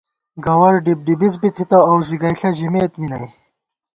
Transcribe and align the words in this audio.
گوَر 0.45 0.73
ڈِبڈِبز 0.85 1.33
بِی 1.41 1.49
تھِتہ 1.55 1.77
اؤ 1.89 1.95
زِگئیݪہ 2.07 2.49
ژِمېت 2.57 2.93
می 2.99 3.07
نئ 3.11 3.25